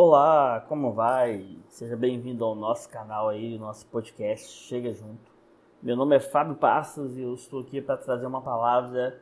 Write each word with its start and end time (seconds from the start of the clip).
Olá, 0.00 0.64
como 0.68 0.92
vai? 0.92 1.58
Seja 1.70 1.96
bem-vindo 1.96 2.44
ao 2.44 2.54
nosso 2.54 2.88
canal 2.88 3.28
aí, 3.28 3.58
nosso 3.58 3.84
podcast 3.86 4.48
Chega 4.48 4.92
Junto. 4.92 5.32
Meu 5.82 5.96
nome 5.96 6.14
é 6.14 6.20
Fábio 6.20 6.54
Passos 6.54 7.16
e 7.16 7.22
eu 7.22 7.34
estou 7.34 7.62
aqui 7.62 7.82
para 7.82 7.96
trazer 7.96 8.24
uma 8.24 8.40
palavra 8.40 9.20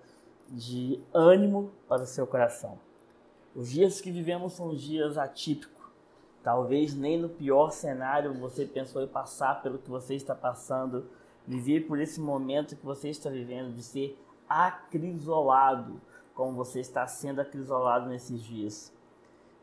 de 0.51 1.01
ânimo 1.15 1.71
para 1.89 2.03
o 2.03 2.07
seu 2.07 2.27
coração. 2.27 2.79
Os 3.55 3.71
dias 3.71 4.03
que 4.03 4.11
vivemos 4.11 4.53
são 4.53 4.75
dias 4.75 5.17
atípicos. 5.17 5.83
Talvez 6.43 6.95
nem 6.95 7.19
no 7.19 7.31
pior 7.31 7.71
cenário 7.71 8.35
você 8.35 8.67
pensou 8.67 9.03
em 9.03 9.09
passar 9.09 9.63
pelo 9.63 9.79
que 9.79 9.89
você 9.89 10.15
está 10.15 10.35
passando, 10.35 11.07
viver 11.47 11.87
por 11.87 11.99
esse 11.99 12.21
momento 12.21 12.77
que 12.77 12.85
você 12.85 13.09
está 13.09 13.31
vivendo, 13.31 13.75
de 13.75 13.83
ser 13.83 14.23
acrisolado, 14.47 15.99
como 16.35 16.53
você 16.53 16.81
está 16.81 17.07
sendo 17.07 17.41
acrisolado 17.41 18.11
nesses 18.11 18.43
dias. 18.43 18.95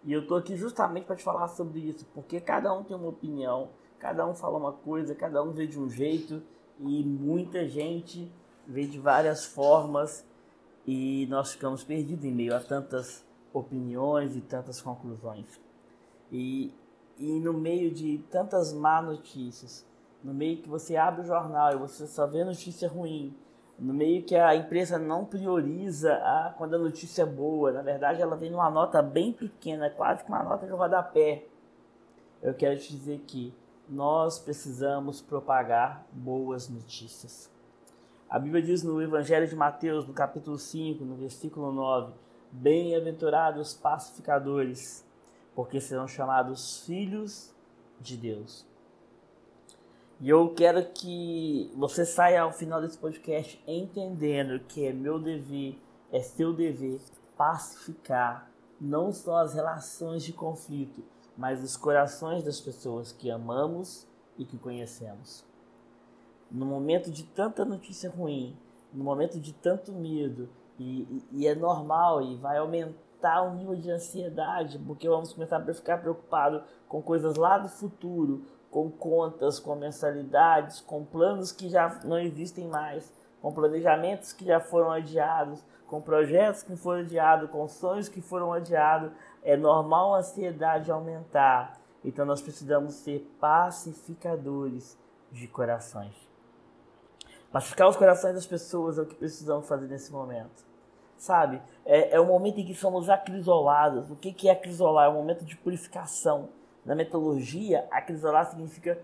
E 0.06 0.12
eu 0.12 0.28
tô 0.28 0.36
aqui 0.36 0.56
justamente 0.56 1.06
para 1.06 1.16
te 1.16 1.24
falar 1.24 1.48
sobre 1.48 1.80
isso, 1.80 2.06
porque 2.14 2.42
cada 2.42 2.74
um 2.74 2.84
tem 2.84 2.96
uma 2.96 3.08
opinião, 3.08 3.70
cada 4.00 4.28
um 4.28 4.34
fala 4.34 4.58
uma 4.58 4.74
coisa, 4.74 5.16
cada 5.16 5.42
um 5.42 5.52
vê 5.52 5.66
de 5.66 5.80
um 5.80 5.90
jeito 5.90 6.44
e 6.80 7.04
muita 7.04 7.68
gente 7.68 8.30
vê 8.68 8.86
de 8.86 9.00
várias 9.00 9.46
formas 9.46 10.26
e 10.86 11.26
nós 11.30 11.54
ficamos 11.54 11.84
perdidos 11.84 12.26
em 12.26 12.32
meio 12.32 12.56
a 12.56 12.60
tantas 12.60 13.26
opiniões 13.54 14.36
e 14.36 14.42
tantas 14.42 14.82
conclusões. 14.82 15.46
E, 16.32 16.74
e 17.18 17.40
no 17.40 17.54
meio 17.54 17.92
de 17.92 18.18
tantas 18.30 18.74
má 18.74 19.02
notícias, 19.02 19.86
no 20.22 20.34
meio 20.34 20.62
que 20.62 20.68
você 20.68 20.98
abre 20.98 21.22
o 21.22 21.26
jornal 21.26 21.74
e 21.74 21.78
você 21.78 22.08
só 22.08 22.28
vê 22.28 22.44
notícia 22.44 22.90
ruim, 22.90 23.34
meio 23.80 24.24
que 24.24 24.36
a 24.36 24.56
empresa 24.56 24.98
não 24.98 25.26
prioriza 25.26 26.14
a, 26.14 26.54
quando 26.58 26.76
a 26.76 26.80
notícia 26.80 27.24
é 27.24 27.26
boa, 27.26 27.72
na 27.72 27.82
verdade 27.82 28.22
ela 28.22 28.36
vem 28.36 28.50
numa 28.50 28.70
nota 28.70 29.02
bem 29.02 29.34
pequena, 29.34 29.90
quase 29.90 30.24
que 30.24 30.30
uma 30.30 30.44
nota 30.44 30.66
de 30.66 30.72
rodapé. 30.72 31.46
Eu 32.42 32.54
quero 32.54 32.80
te 32.80 32.96
dizer 32.96 33.20
que 33.26 33.54
nós 33.90 34.40
precisamos 34.40 35.22
propagar 35.22 36.06
boas 36.12 36.70
notícias. 36.70 37.52
A 38.30 38.40
Bíblia 38.40 38.64
diz 38.64 38.84
no 38.84 39.02
Evangelho 39.02 39.48
de 39.48 39.56
Mateus, 39.56 40.08
no 40.08 40.14
capítulo 40.14 40.58
5, 40.58 41.04
no 41.04 41.16
versículo 41.16 41.72
9: 41.72 42.14
Bem-aventurados 42.52 43.74
pacificadores, 43.74 45.08
porque 45.54 45.80
serão 45.80 46.08
chamados 46.08 46.84
filhos 46.86 47.54
de 48.00 48.18
Deus. 48.18 48.68
E 50.22 50.30
eu 50.30 50.54
quero 50.54 50.86
que 50.92 51.72
você 51.76 52.06
saia 52.06 52.44
ao 52.44 52.52
final 52.52 52.82
desse 52.82 52.98
podcast 52.98 53.62
entendendo 53.68 54.60
que 54.60 54.86
é 54.86 54.94
meu 54.94 55.20
dever, 55.20 55.78
é 56.12 56.22
seu 56.22 56.54
dever 56.54 57.00
pacificar 57.38 58.50
não 58.80 59.12
só 59.12 59.38
as 59.38 59.54
relações 59.54 60.24
de 60.24 60.34
conflito, 60.34 61.04
mas 61.38 61.64
os 61.64 61.76
corações 61.76 62.44
das 62.44 62.60
pessoas 62.60 63.12
que 63.12 63.32
amamos 63.32 64.08
e 64.38 64.46
que 64.46 64.58
conhecemos. 64.58 65.46
No 66.52 66.66
momento 66.66 67.10
de 67.10 67.24
tanta 67.24 67.66
notícia 67.66 68.10
ruim, 68.10 68.58
no 68.94 69.04
momento 69.04 69.40
de 69.40 69.54
tanto 69.54 69.92
medo, 69.92 70.50
e, 70.80 71.24
e 71.32 71.48
é 71.48 71.56
normal 71.56 72.22
e 72.22 72.36
vai 72.36 72.58
aumentar 72.58 73.42
o 73.42 73.56
nível 73.56 73.76
de 73.76 73.90
ansiedade, 73.90 74.78
porque 74.80 75.08
vamos 75.08 75.34
começar 75.34 75.58
a 75.58 75.74
ficar 75.74 76.00
preocupado 76.00 76.64
com 76.88 77.02
coisas 77.02 77.36
lá 77.36 77.58
do 77.58 77.70
futuro, 77.70 78.46
com 78.74 78.90
contas, 78.90 79.60
com 79.60 79.76
mensalidades, 79.76 80.82
com 80.82 81.06
planos 81.06 81.52
que 81.52 81.70
já 81.70 82.00
não 82.04 82.18
existem 82.18 82.68
mais, 82.68 83.14
com 83.40 83.54
planejamentos 83.54 84.34
que 84.34 84.44
já 84.44 84.60
foram 84.60 84.90
adiados, 84.90 85.64
com 85.86 86.02
projetos 86.02 86.64
que 86.64 86.76
foram 86.76 87.02
adiados, 87.02 87.52
com 87.52 87.68
sonhos 87.68 88.10
que 88.10 88.20
foram 88.20 88.52
adiados. 88.52 89.12
É 89.44 89.56
normal 89.56 90.16
a 90.16 90.18
ansiedade 90.18 90.92
aumentar. 90.92 91.80
Então 92.04 92.26
nós 92.26 92.42
precisamos 92.42 92.96
ser 92.96 93.20
pacificadores 93.40 94.98
de 95.32 95.48
corações. 95.48 96.16
Pacificar 97.52 97.88
os 97.88 97.96
corações 97.96 98.34
das 98.34 98.48
pessoas 98.48 98.98
é 98.98 99.04
o 99.04 99.06
que 99.06 99.14
precisamos 99.14 99.68
fazer 99.68 99.86
nesse 99.86 100.12
momento. 100.12 100.66
Sabe? 101.16 101.62
É, 101.86 102.16
é 102.16 102.20
o 102.20 102.26
momento 102.26 102.60
em 102.60 102.66
que 102.66 102.74
somos 102.74 103.08
acrisolados. 103.08 104.10
O 104.10 104.16
que, 104.16 104.34
que 104.34 104.50
é 104.50 104.52
acrisolar? 104.52 105.06
É 105.06 105.10
um 105.10 105.14
momento 105.14 105.46
de 105.46 105.56
purificação 105.56 106.50
na 106.86 106.96
metodologia, 106.96 107.88
acrisolar 107.92 108.50
significa 108.50 109.00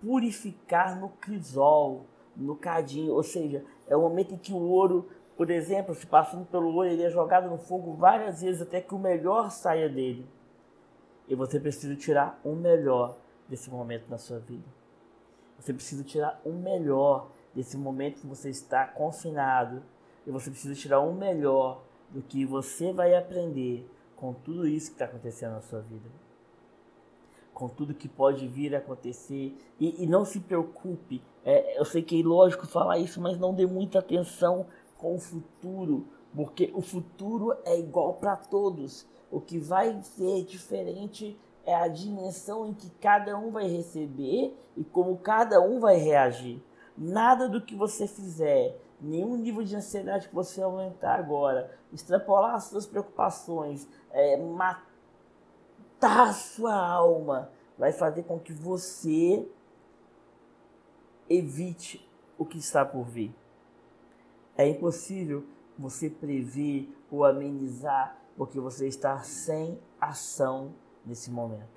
purificar 0.00 0.98
no 0.98 1.08
crisol, 1.08 2.06
no 2.36 2.54
cadinho, 2.54 3.14
ou 3.14 3.22
seja, 3.22 3.64
é 3.88 3.96
o 3.96 4.02
momento 4.02 4.34
em 4.34 4.38
que 4.38 4.52
o 4.52 4.58
ouro, 4.58 5.08
por 5.36 5.50
exemplo, 5.50 5.94
se 5.94 6.06
passando 6.06 6.46
pelo 6.46 6.72
ouro, 6.72 6.88
ele 6.88 7.02
é 7.02 7.10
jogado 7.10 7.48
no 7.48 7.58
fogo 7.58 7.94
várias 7.94 8.42
vezes 8.42 8.62
até 8.62 8.80
que 8.80 8.94
o 8.94 8.98
melhor 8.98 9.50
saia 9.50 9.88
dele. 9.88 10.26
E 11.28 11.34
você 11.34 11.58
precisa 11.58 11.96
tirar 11.96 12.38
o 12.44 12.54
melhor 12.54 13.16
desse 13.48 13.70
momento 13.70 14.08
na 14.08 14.18
sua 14.18 14.38
vida. 14.38 14.64
Você 15.58 15.72
precisa 15.72 16.04
tirar 16.04 16.40
o 16.44 16.52
melhor 16.52 17.28
desse 17.54 17.76
momento 17.76 18.20
que 18.20 18.26
você 18.26 18.50
está 18.50 18.86
confinado. 18.86 19.82
E 20.26 20.30
você 20.30 20.50
precisa 20.50 20.74
tirar 20.74 21.00
o 21.00 21.12
melhor 21.12 21.82
do 22.10 22.22
que 22.22 22.44
você 22.44 22.92
vai 22.92 23.16
aprender 23.16 23.88
com 24.14 24.32
tudo 24.32 24.68
isso 24.68 24.88
que 24.88 24.94
está 24.94 25.06
acontecendo 25.06 25.52
na 25.52 25.62
sua 25.62 25.80
vida 25.80 26.25
com 27.56 27.68
tudo 27.68 27.94
que 27.94 28.06
pode 28.06 28.46
vir 28.46 28.74
a 28.74 28.78
acontecer. 28.78 29.56
E, 29.80 30.04
e 30.04 30.06
não 30.06 30.26
se 30.26 30.40
preocupe, 30.40 31.22
é, 31.42 31.80
eu 31.80 31.86
sei 31.86 32.02
que 32.02 32.14
é 32.14 32.18
ilógico 32.18 32.66
falar 32.66 32.98
isso, 32.98 33.18
mas 33.18 33.38
não 33.38 33.54
dê 33.54 33.64
muita 33.64 34.00
atenção 34.00 34.66
com 34.98 35.14
o 35.14 35.18
futuro, 35.18 36.06
porque 36.34 36.70
o 36.74 36.82
futuro 36.82 37.56
é 37.64 37.78
igual 37.78 38.12
para 38.12 38.36
todos. 38.36 39.06
O 39.30 39.40
que 39.40 39.58
vai 39.58 39.98
ser 40.02 40.44
diferente 40.44 41.40
é 41.64 41.74
a 41.74 41.88
dimensão 41.88 42.66
em 42.66 42.74
que 42.74 42.90
cada 43.00 43.38
um 43.38 43.50
vai 43.50 43.66
receber 43.66 44.54
e 44.76 44.84
como 44.84 45.16
cada 45.16 45.58
um 45.58 45.80
vai 45.80 45.96
reagir. 45.96 46.62
Nada 46.94 47.48
do 47.48 47.62
que 47.62 47.74
você 47.74 48.06
fizer, 48.06 48.78
nenhum 49.00 49.34
nível 49.34 49.64
de 49.64 49.74
ansiedade 49.74 50.28
que 50.28 50.34
você 50.34 50.60
aumentar 50.60 51.18
agora, 51.18 51.70
extrapolar 51.90 52.54
as 52.54 52.64
suas 52.64 52.84
preocupações, 52.84 53.88
é, 54.10 54.36
matar 54.36 54.85
a 56.00 56.32
sua 56.32 56.76
alma, 56.76 57.50
vai 57.78 57.92
fazer 57.92 58.22
com 58.24 58.38
que 58.38 58.52
você 58.52 59.46
evite 61.28 62.08
o 62.38 62.44
que 62.44 62.58
está 62.58 62.84
por 62.84 63.04
vir. 63.04 63.34
É 64.56 64.68
impossível 64.68 65.44
você 65.78 66.08
prever 66.08 66.88
ou 67.10 67.24
amenizar 67.24 68.18
porque 68.36 68.60
você 68.60 68.86
está 68.86 69.18
sem 69.22 69.78
ação 70.00 70.74
nesse 71.04 71.30
momento. 71.30 71.76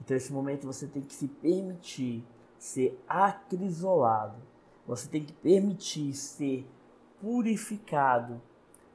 Então, 0.00 0.14
nesse 0.14 0.32
momento, 0.32 0.66
você 0.66 0.86
tem 0.86 1.02
que 1.02 1.14
se 1.14 1.28
permitir 1.28 2.24
ser 2.58 3.00
acrisolado. 3.08 4.36
Você 4.86 5.08
tem 5.08 5.24
que 5.24 5.32
permitir 5.32 6.14
ser 6.14 6.66
purificado 7.20 8.40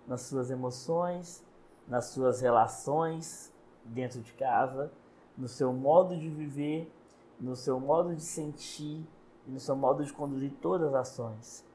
nas 0.07 0.21
suas 0.21 0.49
emoções, 0.49 1.43
nas 1.87 2.05
suas 2.05 2.41
relações, 2.41 3.51
dentro 3.85 4.21
de 4.21 4.33
casa, 4.33 4.91
no 5.37 5.47
seu 5.47 5.73
modo 5.73 6.17
de 6.17 6.29
viver, 6.29 6.91
no 7.39 7.55
seu 7.55 7.79
modo 7.79 8.15
de 8.15 8.21
sentir 8.21 9.05
e 9.47 9.51
no 9.51 9.59
seu 9.59 9.75
modo 9.75 10.03
de 10.03 10.13
conduzir 10.13 10.51
todas 10.61 10.93
as 10.93 11.09
ações. 11.09 11.65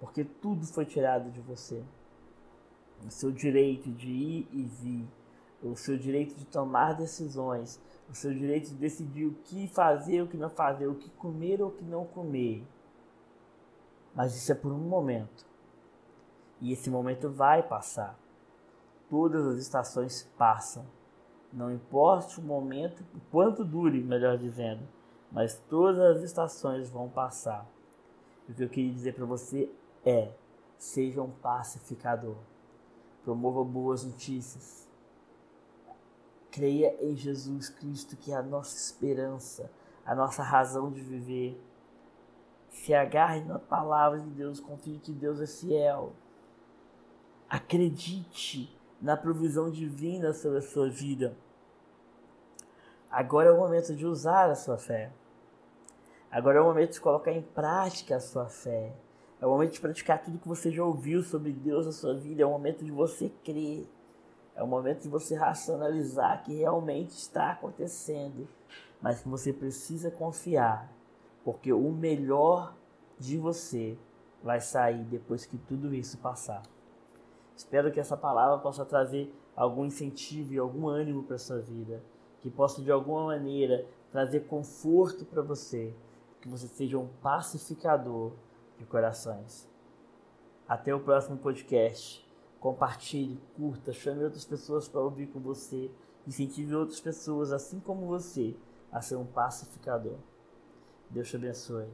Porque 0.00 0.24
tudo 0.24 0.66
foi 0.66 0.86
tirado 0.86 1.30
de 1.30 1.40
você. 1.40 1.82
O 3.06 3.10
seu 3.10 3.30
direito 3.30 3.90
de 3.90 4.08
ir 4.08 4.48
e 4.52 4.62
vir, 4.62 5.08
o 5.62 5.76
seu 5.76 5.96
direito 5.96 6.34
de 6.34 6.44
tomar 6.46 6.94
decisões, 6.94 7.80
o 8.08 8.14
seu 8.14 8.32
direito 8.32 8.68
de 8.68 8.74
decidir 8.74 9.26
o 9.26 9.34
que 9.44 9.68
fazer, 9.68 10.22
o 10.22 10.26
que 10.26 10.36
não 10.36 10.48
fazer, 10.48 10.86
o 10.86 10.94
que 10.94 11.10
comer 11.10 11.60
ou 11.60 11.68
o 11.68 11.72
que 11.72 11.84
não 11.84 12.04
comer. 12.04 12.66
Mas 14.14 14.34
isso 14.34 14.50
é 14.50 14.54
por 14.54 14.72
um 14.72 14.78
momento. 14.78 15.46
E 16.60 16.72
esse 16.72 16.90
momento 16.90 17.30
vai 17.30 17.62
passar. 17.62 18.18
Todas 19.08 19.46
as 19.46 19.58
estações 19.58 20.28
passam. 20.36 20.84
Não 21.52 21.72
importa 21.72 22.40
o 22.40 22.44
momento, 22.44 23.02
quanto 23.30 23.64
dure, 23.64 24.02
melhor 24.02 24.36
dizendo, 24.36 24.86
mas 25.32 25.58
todas 25.68 26.16
as 26.16 26.22
estações 26.22 26.90
vão 26.90 27.08
passar. 27.08 27.66
O 28.48 28.52
que 28.52 28.62
eu 28.62 28.68
queria 28.68 28.92
dizer 28.92 29.14
para 29.14 29.24
você 29.24 29.70
é: 30.04 30.32
seja 30.76 31.22
um 31.22 31.30
pacificador. 31.30 32.36
Promova 33.24 33.64
boas 33.64 34.04
notícias. 34.04 34.88
Creia 36.50 36.96
em 37.04 37.14
Jesus 37.14 37.68
Cristo, 37.68 38.16
que 38.16 38.32
é 38.32 38.36
a 38.36 38.42
nossa 38.42 38.76
esperança, 38.76 39.70
a 40.04 40.14
nossa 40.14 40.42
razão 40.42 40.90
de 40.90 41.00
viver. 41.00 41.62
Se 42.70 42.94
agarre 42.94 43.40
na 43.40 43.58
palavra 43.58 44.20
de 44.20 44.30
Deus, 44.30 44.60
confie 44.60 44.98
que 44.98 45.12
Deus 45.12 45.40
é 45.40 45.46
fiel. 45.46 46.12
Acredite 47.48 48.77
na 49.00 49.16
provisão 49.16 49.70
divina 49.70 50.32
sobre 50.32 50.58
a 50.58 50.62
sua 50.62 50.88
vida. 50.88 51.36
Agora 53.10 53.48
é 53.48 53.52
o 53.52 53.58
momento 53.58 53.94
de 53.94 54.04
usar 54.04 54.50
a 54.50 54.54
sua 54.54 54.76
fé. 54.76 55.10
Agora 56.30 56.58
é 56.58 56.60
o 56.60 56.64
momento 56.64 56.92
de 56.92 57.00
colocar 57.00 57.32
em 57.32 57.42
prática 57.42 58.16
a 58.16 58.20
sua 58.20 58.46
fé. 58.46 58.92
É 59.40 59.46
o 59.46 59.50
momento 59.50 59.72
de 59.72 59.80
praticar 59.80 60.22
tudo 60.22 60.38
que 60.38 60.48
você 60.48 60.70
já 60.70 60.84
ouviu 60.84 61.22
sobre 61.22 61.52
Deus 61.52 61.86
na 61.86 61.92
sua 61.92 62.14
vida. 62.14 62.42
É 62.42 62.46
o 62.46 62.50
momento 62.50 62.84
de 62.84 62.90
você 62.90 63.32
crer. 63.44 63.88
É 64.54 64.62
o 64.62 64.66
momento 64.66 65.02
de 65.02 65.08
você 65.08 65.36
racionalizar 65.36 66.42
que 66.42 66.52
realmente 66.52 67.10
está 67.10 67.52
acontecendo, 67.52 68.48
mas 69.00 69.20
que 69.20 69.28
você 69.28 69.52
precisa 69.52 70.10
confiar, 70.10 70.92
porque 71.44 71.72
o 71.72 71.92
melhor 71.92 72.74
de 73.20 73.38
você 73.38 73.96
vai 74.42 74.60
sair 74.60 75.04
depois 75.04 75.46
que 75.46 75.56
tudo 75.56 75.94
isso 75.94 76.18
passar. 76.18 76.62
Espero 77.58 77.90
que 77.90 77.98
essa 77.98 78.16
palavra 78.16 78.58
possa 78.58 78.84
trazer 78.84 79.34
algum 79.56 79.84
incentivo 79.84 80.54
e 80.54 80.58
algum 80.58 80.86
ânimo 80.86 81.24
para 81.24 81.36
sua 81.36 81.58
vida, 81.58 82.00
que 82.40 82.48
possa 82.48 82.80
de 82.80 82.92
alguma 82.92 83.26
maneira 83.26 83.84
trazer 84.12 84.46
conforto 84.46 85.24
para 85.24 85.42
você, 85.42 85.92
que 86.40 86.48
você 86.48 86.68
seja 86.68 86.96
um 86.96 87.08
pacificador 87.20 88.30
de 88.78 88.84
corações. 88.86 89.68
Até 90.68 90.94
o 90.94 91.00
próximo 91.00 91.36
podcast. 91.36 92.24
Compartilhe, 92.60 93.40
curta, 93.56 93.92
chame 93.92 94.22
outras 94.22 94.44
pessoas 94.44 94.88
para 94.88 95.00
ouvir 95.00 95.26
com 95.26 95.40
você, 95.40 95.90
incentive 96.28 96.76
outras 96.76 97.00
pessoas, 97.00 97.50
assim 97.50 97.80
como 97.80 98.06
você, 98.06 98.56
a 98.92 99.00
ser 99.00 99.16
um 99.16 99.26
pacificador. 99.26 100.18
Deus 101.10 101.28
te 101.28 101.34
abençoe. 101.34 101.88